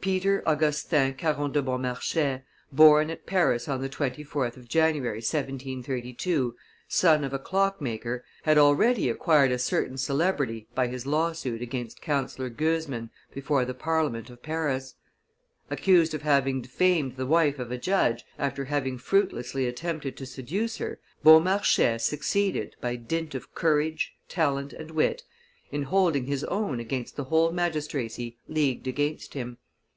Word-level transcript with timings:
Peter 0.00 0.42
Augustin 0.48 1.14
Caron 1.14 1.52
de 1.52 1.62
Beaumarchais, 1.62 2.42
born 2.72 3.08
at 3.08 3.24
Paris 3.24 3.68
on 3.68 3.80
the 3.80 3.88
24th 3.88 4.56
of 4.56 4.66
January, 4.68 5.18
1732, 5.18 6.56
son 6.88 7.22
of 7.22 7.32
a 7.32 7.38
clockmaker, 7.38 8.24
had 8.42 8.58
already 8.58 9.08
acquired 9.08 9.52
a 9.52 9.58
certain 9.60 9.96
celebrity 9.96 10.66
by 10.74 10.88
his 10.88 11.06
lawsuit 11.06 11.62
against 11.62 12.00
Councillor 12.00 12.50
Goezman 12.50 13.10
before 13.32 13.64
the 13.64 13.74
parliament 13.74 14.28
of 14.28 14.42
Paris. 14.42 14.96
Accused 15.70 16.14
of 16.14 16.22
having 16.22 16.62
defamed 16.62 17.14
the 17.16 17.24
wife 17.24 17.60
of 17.60 17.70
a 17.70 17.78
judge, 17.78 18.24
after 18.40 18.64
having 18.64 18.98
fruitlessly 18.98 19.68
attempted 19.68 20.16
to 20.16 20.26
seduce 20.26 20.78
her, 20.78 20.98
Beaumarchais 21.22 22.00
succeeded, 22.04 22.74
by 22.80 22.96
dint 22.96 23.36
of 23.36 23.54
courage, 23.54 24.14
talent, 24.28 24.72
and 24.72 24.90
wit, 24.90 25.22
in 25.70 25.84
holding 25.84 26.24
his 26.26 26.42
own 26.42 26.80
against 26.80 27.14
the 27.14 27.22
whole 27.30 27.52
magistracy 27.52 28.36
leagued 28.48 28.88
against 28.88 29.34
him. 29.34 29.58